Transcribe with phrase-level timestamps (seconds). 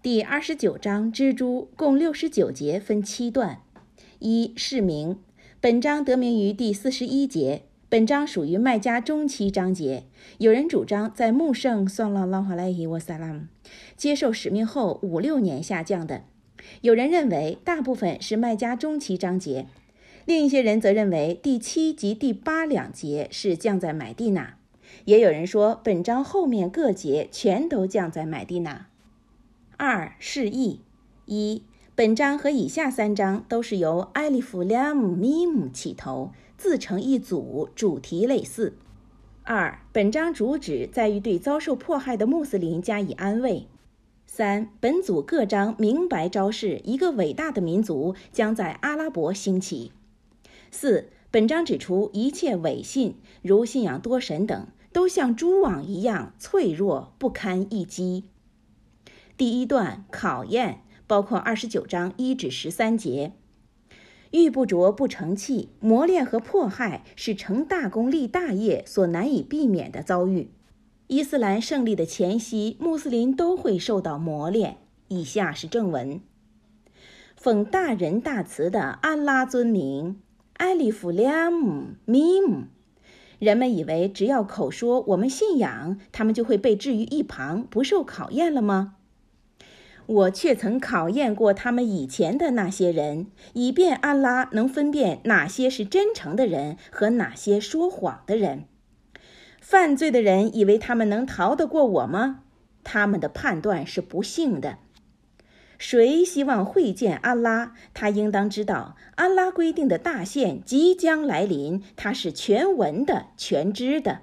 [0.00, 3.62] 第二十九章蜘蛛共六十九节，分七段。
[4.20, 5.18] 一、释名。
[5.60, 7.62] 本章得名于第四十一节。
[7.88, 10.04] 本章属于麦加中期章节。
[10.38, 13.46] 有人主张在穆圣算了拉哈莱伊沃萨拉姆
[13.96, 16.22] 接受使命后五六年下降的。
[16.82, 19.66] 有人认为大部分是麦加中期章节。
[20.24, 24.54] 另一些人则认为第七及第八两节是降在买地那。
[25.06, 28.86] 也有人说本章后面各节全都降在买地那。
[29.80, 30.80] 二、释义。
[31.26, 31.62] 一、
[31.94, 38.76] 本章和以下三章都是由艾利夫、拉姆、米姆起头，自成一组，主题类似。
[39.44, 43.68] 二、本章主旨在于对遭受迫害的穆斯林加以安慰。
[44.26, 49.92] 三、本组各章明白昭示一个伟大的民族将在阿拉伯兴起。
[50.72, 58.24] 四、本章指出一切伪信，如信仰多神等，都像蛛网一样脆弱不堪一击。
[59.38, 63.34] 第一段考验包括二十九章一至十三节，
[64.32, 70.50] 玉不琢不成器，磨练和迫害是成大功立大业所难以避免的遭遇。
[71.06, 74.78] 伊斯兰胜利的前夕，穆斯林都会受到磨练。
[75.06, 76.20] 以下是正文：
[77.36, 80.20] 奉大仁大慈的安拉尊名，
[80.54, 82.64] 艾利夫、拉姆、米姆。
[83.38, 88.96] 人们以为只要口说我们信仰，他们就会被置于一旁，不受考验了吗？
[90.08, 98.64] 我却曾考验过他们以前的那些人，以便安拉能分辨哪些是真诚的人和哪些说谎的人。
[99.60, 102.40] 犯罪的人以为他们能逃得过我吗？
[102.82, 104.78] 他们的判断是不幸的。
[105.76, 114.22] 谁希望会见安拉，他应当知道，安拉规定的大限即将来临，他是全闻的、全知的。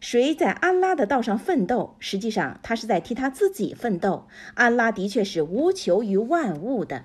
[0.00, 4.26] 谁在安拉的道上奋斗，实际上他是在替他自己奋斗。
[4.54, 7.04] 安拉的确是无求于万物的。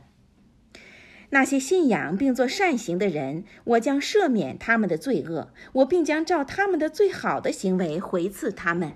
[1.32, 8.94] 那些信仰并做善行的人，我将赦免他们的罪恶，我并将照他们的最好的行为回赐他们。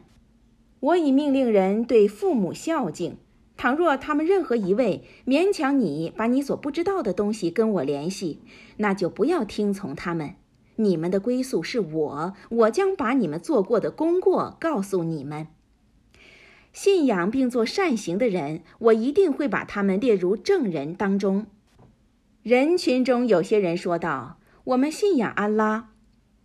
[0.79, 3.18] 我已命令人对父母孝敬。
[3.57, 8.41] 倘若他们任何一位勉强你把你所不知道的东西跟我联系，
[8.78, 10.35] 那就不要听从他们。
[10.79, 15.47] 你们的归宿是我，我将把你们做过的功过告诉你们。
[16.72, 21.47] 信仰并做善行的人，我一定会把他们列入证人当中。
[22.44, 25.90] 人群中有些人说道：“我们信仰安拉。”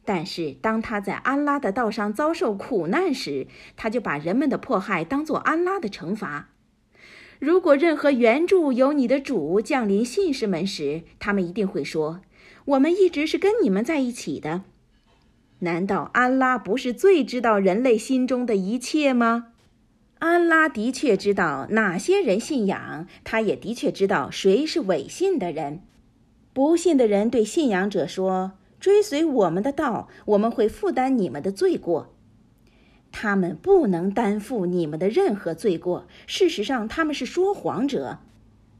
[0.04, 3.46] 但是当他在安拉的道上遭受苦难时，
[3.76, 6.48] 他就把人们的迫害当作安拉的惩罚。
[7.38, 12.20] 如果任何援助由你的主降临信士们时，他们一定会说。
[12.66, 14.62] 我们一直是跟你们在一起的，
[15.58, 19.48] 难道安拉不是最知道人类心中的一切吗？
[20.20, 25.82] 安拉的确知道哪些人信仰，他也的确知道谁是伪信的人。
[26.54, 32.14] 不信的人对信仰者说：“追随我们的道，我们会负担你们的罪过。”
[33.12, 36.06] 他们不能担负你们的任何罪过。
[36.26, 38.20] 事实上，他们是说谎者。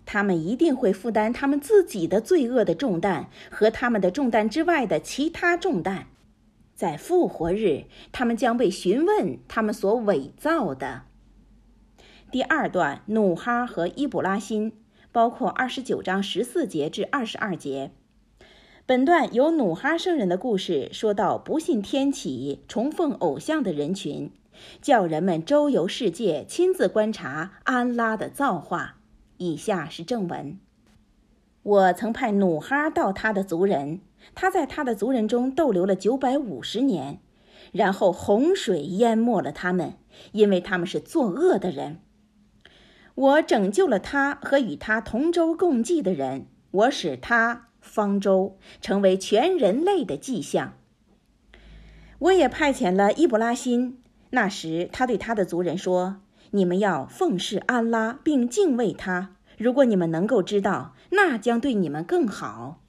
[0.07, 6.07] 他们一定会负担他们自己的罪恶的重担和他们的重担之外的其他重担。
[6.75, 11.03] 在复活日，他们将被询问他们所伪造的。
[12.31, 14.73] 第二段，努哈和伊卜拉欣，
[15.13, 17.93] 包括二十九章十四节至二十二节。
[18.87, 24.33] 本段由努哈圣人的故事说到不信天启、崇奉偶像的人群，
[24.83, 28.97] 叫人们周游世界，亲自观察安拉的造化。
[29.39, 30.59] 以下是正文。
[31.63, 34.01] 我曾派努哈到他的族人，
[34.35, 37.21] 他在他的族人中逗留了九百五十年，
[37.73, 39.95] 然后洪水淹没了他们，
[40.33, 42.01] 因为他们是作恶的人。
[43.15, 50.75] 我拯救了他和与他同舟共济的人，我使他方舟成为全人类的迹象。
[52.19, 56.21] 我也派遣了伊布拉辛，那时他对他的族人说。
[56.55, 59.31] 你们要奉事安拉，并敬畏他。
[59.59, 62.81] 如果你们能够知道，那将对你们更好。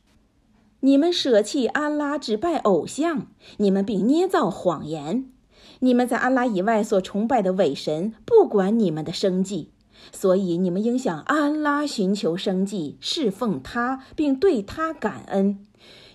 [0.81, 3.25] 你们舍弃安拉，只拜偶像，
[3.57, 5.31] 你们并捏造谎言。
[5.79, 9.71] 你们在安拉以外所崇拜的伪神，不管你们的生计，
[10.11, 15.65] 所以你们应向安拉寻求生计，侍奉他，并对他感恩。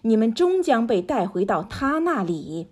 [0.03, 2.69] 你们终将被带回到他那里。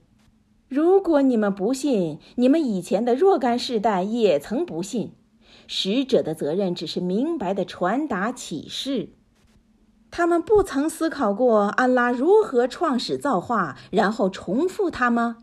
[0.68, 5.12] 如果你们不信，你们以前的若干世代也曾不信。
[5.66, 9.10] 使者的责任只是明白的传达启示。
[10.10, 15.38] 他们不曾思考过安拉如何创始造化，然后重复它吗？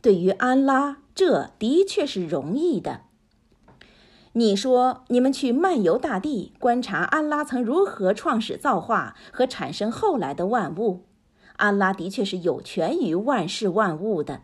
[0.00, 3.02] 对于安拉，这的确是容易的。
[4.32, 11.07] 你说你们去漫游大地，观察安拉曾如何创始造化和产生后来的万物。
[11.58, 14.40] 安拉的确是有权于万事万物的，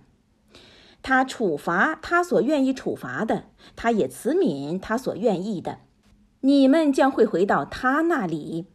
[1.03, 3.45] 他处罚他所愿意处罚的，
[3.75, 5.79] 他也慈悯他所愿意的。
[6.41, 8.67] 你们将会回到他那里，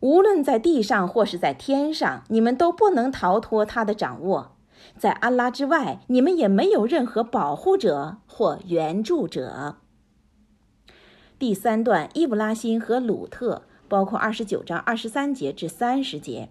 [0.00, 4.56] 无论在地上或是在天上，你们都不能逃脱他的掌握。
[4.98, 9.76] 在安拉之外，你们也没有任何保护者或援助者。
[11.38, 16.50] 第三段，伊布拉辛和鲁特，包括二十九章二十三节至三十节。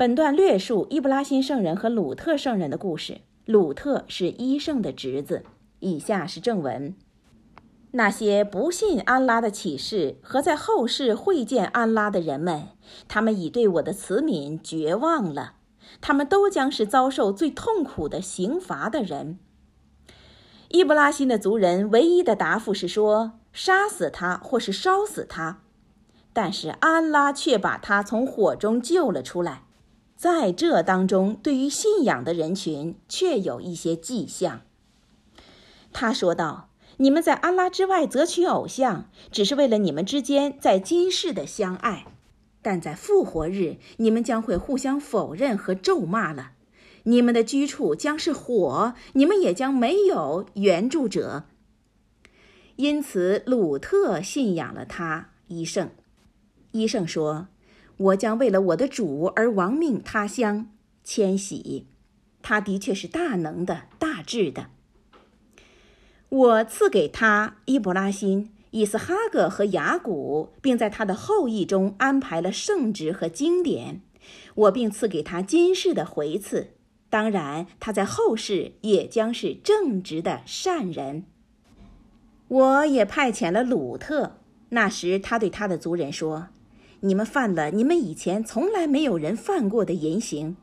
[0.00, 3.20] 本段略述伊布拉辛圣人和鲁特圣人的故事。
[3.44, 5.44] 鲁特是伊圣的侄子。
[5.80, 6.96] 以下是正文：
[7.90, 12.68] 那些不信安拉的启示和在后世会见安拉的人们，
[13.08, 15.56] 他们已对我的慈悯绝望了。
[16.00, 19.38] 他们都将是遭受最痛苦的刑罚的人。
[20.68, 23.32] 伊布拉辛的族人唯一的答复是说。
[23.52, 25.60] 杀死他，或是烧死他，
[26.32, 29.64] 但是安拉却把他从火中救了出来。
[30.20, 34.60] 在这当中，对于信仰的人群，却有一些迹象。
[35.94, 36.68] 他说道
[37.00, 42.04] ：“你们在安拉之外择取偶像，只是为了你们之间在今世的相爱；
[42.60, 46.52] 但在复活日，你们将会互相否认和咒骂了。
[47.04, 51.44] 你们的居处将是火，你们也将没有援助者。”
[52.76, 55.30] 因此，鲁特信仰了他。
[55.46, 55.88] 伊圣，
[56.72, 57.48] 伊圣说
[58.00, 60.70] ：“我将为了我的主而亡命他乡
[61.04, 61.86] 迁徙。
[62.42, 64.70] 他的确是大能的、大智的。
[66.30, 74.00] 我赐给他伊布拉辛、伊斯哈格和雅古，并在他的后裔中安排了圣职和经典。
[74.54, 76.68] 我并赐给他今世的回赐。
[77.10, 81.24] 当然，他在后世也将是正直的善人。”
[82.48, 84.38] 我也派遣了鲁特。
[84.70, 86.48] 那时，他对他的族人说
[87.00, 90.56] ：“你们犯了你们以前从来没有人犯过的淫行。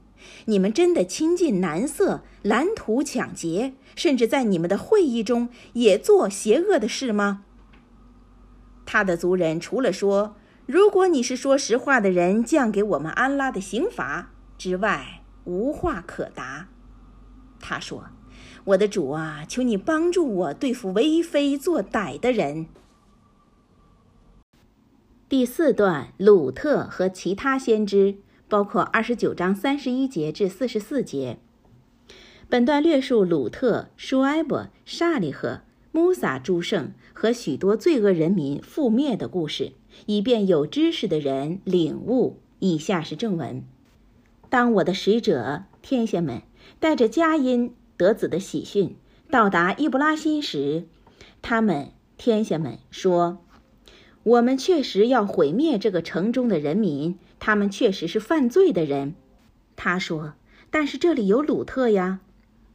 [0.45, 7.43] 你们真的亲近男色、拦途抢劫，甚至在你们的会议中也做邪恶的事吗？”
[8.85, 10.35] 他的族人除了说
[10.65, 16.69] ：“如果你是说实话的人，降给我们安拉的刑罚之外，无话可答。”
[17.59, 18.05] 他说。
[18.65, 22.67] 我的主啊，求你帮助我对付为非作歹的人。
[25.29, 28.15] 第四段，鲁特和其他先知，
[28.47, 31.37] 包括二十九章三十一节至四十四节。
[32.47, 39.73] 本段略述鲁特、舒埃伯、沙利赫、穆萨诸圣和许多罪恶人民覆灭的故事，
[40.05, 42.39] 以便有知识的人领悟。
[42.59, 43.65] 以下是正文：
[44.49, 46.41] 当我的使者天使们
[46.79, 47.73] 带着佳音。
[47.97, 48.95] 得子的喜讯
[49.31, 50.85] 到达伊布拉辛时，
[51.41, 53.39] 他们天下们说
[54.27, 59.15] ：“我们确实要毁灭这个城中的人民，他们确实是犯罪的人。”
[59.77, 60.33] 他说
[60.69, 62.19] ：“但是这里有鲁特呀。”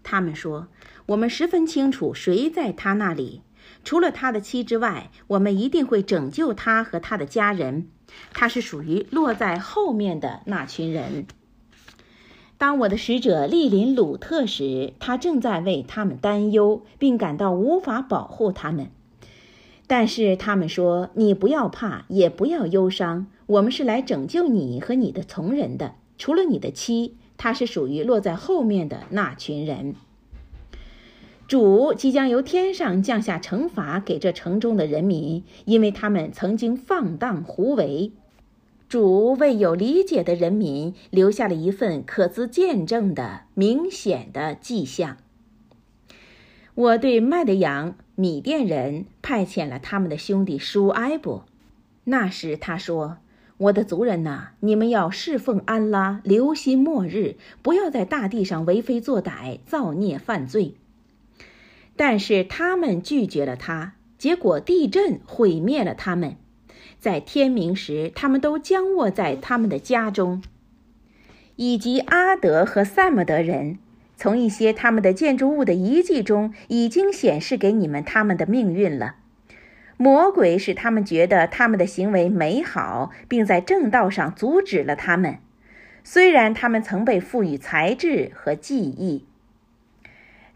[0.03, 0.69] 他们说
[1.07, 3.43] ：“我们十分清楚谁在他那里，
[3.85, 7.89] 除了他的妻之外，我们一定会拯救他和他的家人。
[8.33, 11.27] 他是属于落在后面的那群人。”
[12.57, 18.91] 当我的使者莅临鲁特时，他正在为他们担忧，并感到无法保护他们。
[19.87, 25.95] 但是他们说：“你不要怕，也不要忧伤，我们是来拯救你和你的从人的。
[26.17, 29.95] 除了你的妻，她是属于落在后面的那群人。
[31.47, 38.13] 主即将由天上降下惩罚给这城中的人民，因为他们曾经放荡胡为。”
[38.89, 45.17] 主为有理解的人民留下了一份可资见证的明显的迹象。
[46.75, 51.45] 我对麦德羊米甸人派遣了他们的兄弟舒埃伯。
[52.05, 53.19] 那时他说
[53.59, 60.75] ：“我的族人呐，你们要侍奉安拉，留心末日，不要在大地上为非作歹、造孽犯罪。”
[61.95, 66.37] 但是他们拒绝了他，结果地震毁灭了他们。
[66.99, 70.43] 在天明时，他们都僵卧在他们的家中，
[71.57, 73.79] 以及阿德和萨姆德人，
[74.23, 79.17] 从一些他们的建筑物的遗迹中，已经显示给你们他们的命运了。
[79.97, 85.39] 魔鬼使他们觉得他们的行为美好，并在正道上阻止了他们，
[86.05, 89.27] 虽然他们曾被赋予才智和记忆。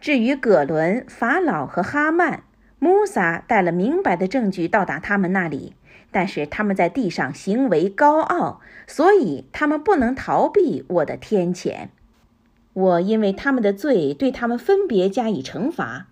[0.00, 2.44] 至于葛伦、法老和哈曼，
[2.78, 5.75] 穆萨带了明白的证据到达他们那里。
[6.12, 11.88] 但是他们在地上行为高傲，所以他们不能逃避我的天谴。
[12.76, 16.09] 我因为他们的罪对他们分别加以惩罚。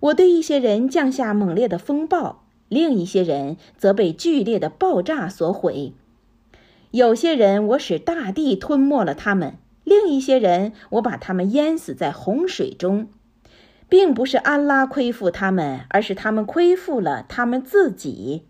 [0.00, 5.94] 我对一些人降下猛烈的风暴，另一些人则被剧烈的爆炸所毁。
[6.90, 13.08] 有些人我使大地吞没了他们，另一些人我把他们淹死在洪水中。
[13.88, 18.42] 并不是安拉亏负他们，而是他们亏负了他们自己。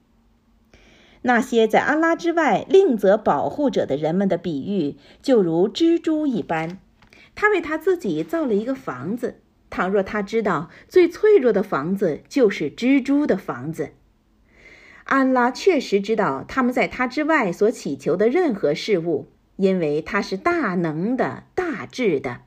[1.22, 6.78] 那些在安拉之外另择保护者的人们的比喻，就如蜘蛛一般。
[7.36, 9.36] 他为他自己造了一个房子，
[9.70, 13.90] 倘若他知道最脆弱的房子就是蜘蛛的房子。
[15.04, 22.40] 安拉确实知道他们在他之外所祈求的任何事物，因为他是大能的、大智的。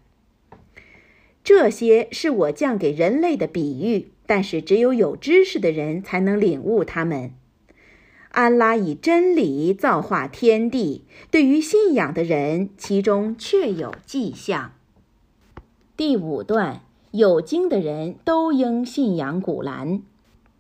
[1.41, 7.31] 这些是我降给人类的比喻，但是只有有知识的人才能领悟他们。
[8.31, 14.74] 安拉以真理造化天地，对于信仰的人，其中确有迹象。
[16.00, 16.79] 第五段，
[17.12, 20.01] 有经的人都应信仰古兰，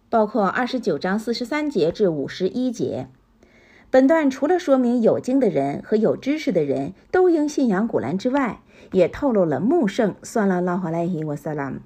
[0.09, 3.07] 包括二十九章四十三节至五十一节。
[3.89, 8.59] 本段除了说明有经的人和有知识的人都应信仰古兰之外，
[8.91, 11.77] 也透露了穆圣算了拉哈莱希瓦萨拉姆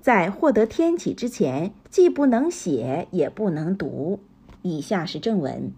[0.00, 4.20] 在获得天启之前，既不能写也不能读。
[4.62, 5.72] 以下是正文：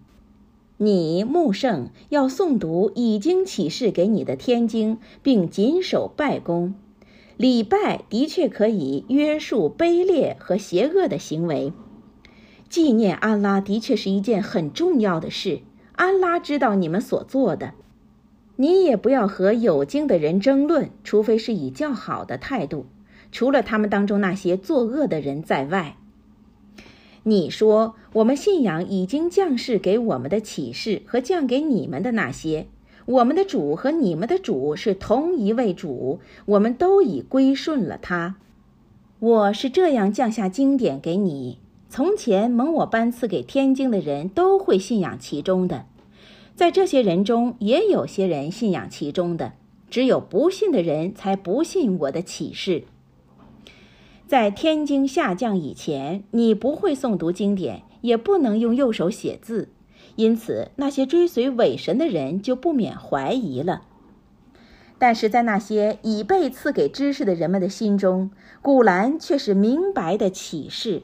[0.76, 6.75] 你穆圣要诵读已经启示给你的天经，并谨守拜功。
[7.36, 11.72] 礼拜的确可以约束卑劣和邪恶的行为。
[12.68, 15.60] 纪念安拉的确是一件很重要的事。
[15.92, 17.74] 安拉知道你们所做的，
[18.56, 22.86] 你也不要和有经的人争论，除非是以较好的态度，
[23.30, 25.96] 除了他们当中那些作恶的人在外。
[27.22, 32.68] 你说，我们信仰已经降世给我们的启示和降给你们的那些，
[33.06, 38.36] 我们的主和你们的主是同一位主，我们都已归顺了他。
[39.20, 41.58] 我是这样降下经典给你。
[41.88, 45.86] 从前蒙我颁赐给天经的人都会信仰其中的，
[46.56, 49.52] 在这些人中也有些人信仰其中的，
[49.88, 52.82] 只有不信的人才不信我的启示。
[54.26, 59.68] 在天经下降以前，你不会诵读经典，也不能用右手写字，
[60.16, 63.82] 因此那些追随伪神的人就不免怀疑了。
[64.99, 68.30] 但是在那些已被赐给知识的人们的心中，
[68.62, 71.02] 古兰却是明白的启示。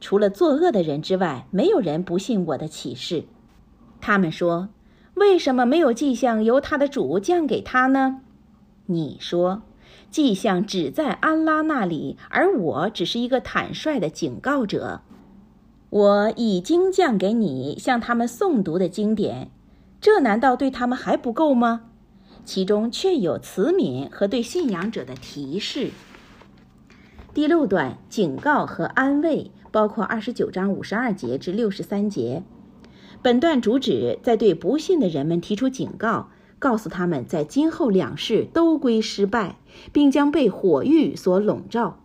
[0.00, 3.24] 除了作恶的人之外，没有人不信我的启示。
[4.00, 4.68] 他们说
[5.14, 8.20] ：“为什么没有迹象由他的主降给他呢？”
[8.86, 9.62] 你说
[10.08, 15.00] ：“迹象只在安拉那里，而我只是一个坦率的警告者。
[15.96, 19.50] 我已经降给你向他们诵读的经典，
[19.98, 21.86] 这难道对他们还不够吗？
[22.44, 25.90] 其中却有慈悯和对信仰者的提示。”
[27.32, 29.50] 第六段警告和安慰。
[29.72, 32.42] 包括二十九章五十二节至六十三节，
[33.20, 39.58] 本段主旨在对不信的人们提出警告，告诉他们在今后两世都归失败，
[39.92, 41.98] 并将被火狱所笼罩；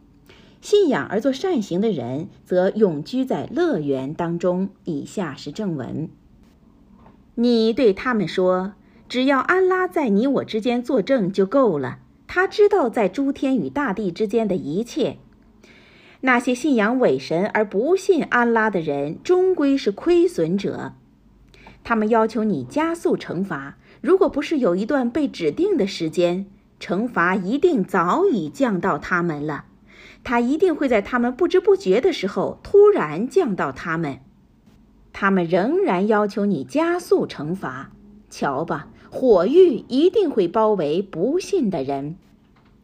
[0.61, 4.69] 信仰而做善行的人则永居在乐园当中。
[4.85, 6.07] 以下是正文：
[7.35, 8.73] 你对他们说，
[9.09, 15.17] 只要安拉在你我之间作证就够了，他知道在诸天与大地之间的一切。
[16.21, 20.93] 那些信仰伪神而不信安拉的人，终归是亏损者。
[21.83, 26.45] 他们要求你加速惩罚，如果不是有一段被指定的时间，
[26.79, 29.65] 惩罚一定早已降到他们了。
[30.23, 34.19] 他一定会在他们不知不觉的时候突然降到他们。
[35.13, 37.91] 他们仍然要求你加速惩罚。
[38.29, 42.15] 瞧吧，火狱一定会包围不信的人。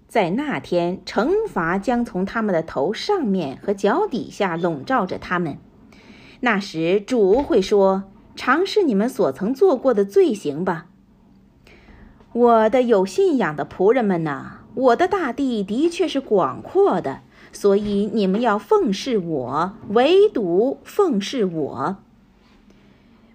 [0.09, 5.57] 在那天，惩罚将从他们的头上面和脚底下笼罩着他们。
[6.41, 8.03] 那时，主会说
[8.35, 10.87] ：“尝试你们所曾做过的罪行吧。”
[12.33, 17.21] 我的有信仰的仆人们呐，我的大地的确是广阔的，
[17.59, 21.97] 所以你们要奉侍我，唯独奉侍我。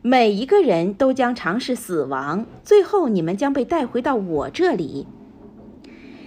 [0.00, 5.08] 每一个人都将尝试死亡，最后你们将被带回到我这里。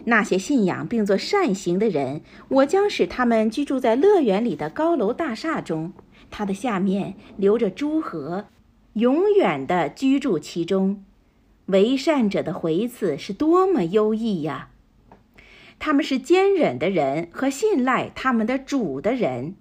[0.03, 5.93] 那些信仰并做善行的人，我将使他们居住在乐园里的高楼大厦中，
[6.29, 8.47] 它的下面流着诸河，
[8.95, 11.01] 永远的居住其中。
[11.67, 14.71] 为善者的回赐是多么优异呀！
[15.79, 19.55] 他们是坚忍的人和信赖他们的主的人。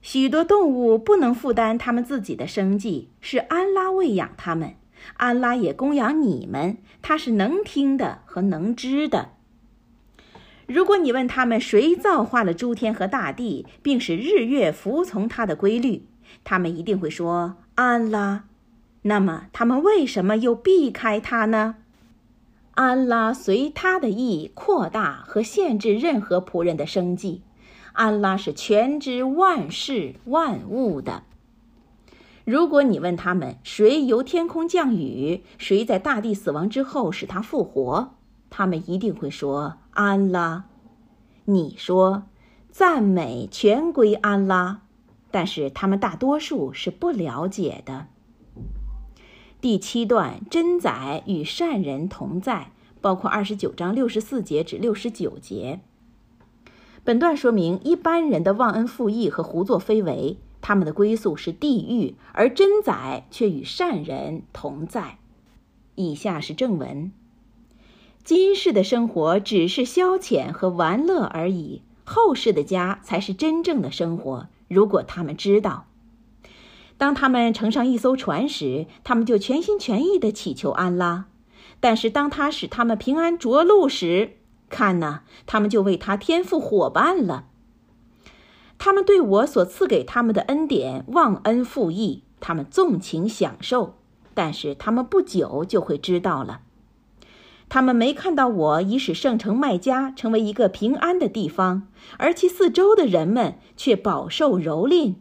[0.00, 4.74] 许多动物不能负担他们自己的生计，是安拉喂养他们。
[5.16, 9.30] 安拉也供养你们，他是能听的和能知的。
[10.66, 16.06] 如果你问他们谁造化了诸天和大地，并使日月服从他的规律，
[16.44, 18.44] 他们一定会说安拉。
[19.02, 21.76] 那么他们为什么又避开他呢？
[22.74, 27.42] 安拉随他的意扩大和限制任何仆人的生计。
[27.92, 31.24] 安拉是全知万事万物的。
[32.44, 38.14] 如果你问他们谁由天空降雨，谁在大地死亡之后使他复活，
[38.48, 40.64] 他们一定会说安拉。
[41.44, 42.24] 你说
[42.70, 44.80] 赞美全归安拉，
[45.30, 48.06] 但是他们大多数是不了解的。
[49.62, 55.78] 第七段真宰与善人同在，包括二十九章六十四节至六十九节。
[57.04, 60.38] 本段说明一般人的忘恩负义和胡作非为。
[60.60, 65.18] 他们的归宿是地狱，而真宰却与善人同在。
[65.94, 67.12] 以下是正文：
[68.24, 74.48] 今世的生活只是消遣和玩乐而已，后世的家才是真正的生活。
[74.66, 75.86] 如果他们知道，
[76.98, 81.24] 当他们乘上一艘船时，他们就全心全意地祈求安拉；
[81.80, 84.36] 但是当他使他们平安着陆时，
[84.68, 87.46] 看呐，他们就为他添付伙伴了。
[88.78, 93.94] 他们对我所赐给他们的恩典忘恩负义，他们纵情享受，
[94.34, 96.62] 但是他们不久就会知道了。
[97.68, 105.14] 他们没看到我已使圣城麦加成为一个平安的地方，而其四周的人们却饱受蹂躏。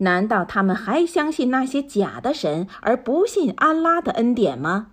[0.00, 4.88] 难道他们还相信那些假的神，而不信安拉的恩典吗？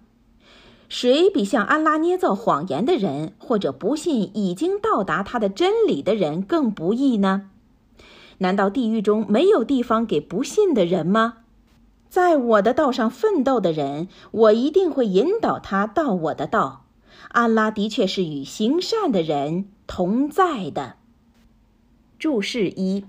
[0.90, 7.50] 谁比向安拉捏造谎言的人，或者不信已经到达他的真理的人更不义呢？
[8.38, 11.40] 难道地狱中没有地方给不信的人吗？
[12.10, 16.86] 在我的道上奋斗的人，我一定会引导他到我的道。
[17.30, 20.96] 安拉的确是与行善的人同在的。
[22.18, 23.04] 注释一：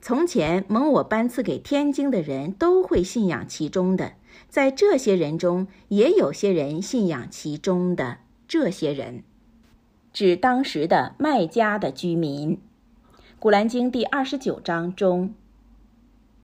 [0.00, 4.12] 从前蒙我颁赐给天津的人都会信仰其中的，
[4.48, 8.18] 在这些人中也有些人信仰其中的。
[8.48, 9.24] 这些人
[10.12, 12.60] 指当时的麦家的居民。
[13.40, 15.34] 古兰经第二十九章中。